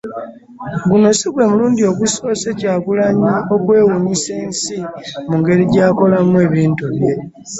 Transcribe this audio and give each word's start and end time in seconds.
Guno 0.89 1.07
si 1.17 1.27
gwe 1.31 1.45
mulundi 1.51 1.81
ogusoose 1.91 2.47
Kyagulanyi 2.59 3.31
okwewuunyisa 3.55 4.31
ensi 4.43 4.75
mu 5.29 5.35
ngeri 5.39 5.63
gy’akolamu 5.71 6.35
ebintu 6.47 6.85
bye. 6.95 7.13